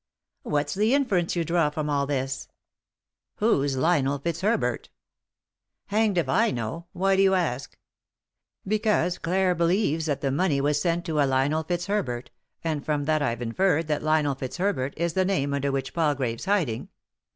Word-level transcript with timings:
"What's 0.41 0.73
the 0.73 0.95
inference 0.95 1.35
you 1.35 1.43
draw 1.43 1.69
from 1.69 1.87
all 1.87 2.07
this 2.07 2.47
?""Who's 3.35 3.77
Lionel 3.77 4.17
Fitzherbert?"" 4.17 4.89
Hanged 5.93 6.17
if 6.17 6.27
I 6.27 6.49
know! 6.49 6.87
Why 6.93 7.15
do 7.15 7.21
you 7.21 7.35
ask?" 7.35 7.77
"Because 8.73 9.19
Clare 9.19 9.53
believes 9.53 10.07
that 10.07 10.21
the 10.21 10.31
money 10.31 10.59
was 10.59 10.81
sent 10.81 11.05
to 11.05 11.21
a 11.21 11.27
Lionel 11.29 11.63
Fitzherbert, 11.65 12.31
and 12.63 12.83
from 12.83 13.03
that 13.05 13.21
I've 13.21 13.43
inferred 13.43 13.85
that 13.89 14.01
Lionel 14.01 14.33
Fitzherbert 14.33 14.95
is 14.97 15.13
the 15.13 15.23
name 15.23 15.53
under 15.53 15.71
which 15.71 15.93
Pal 15.93 16.15
grave's 16.15 16.45
hiding. 16.45 16.89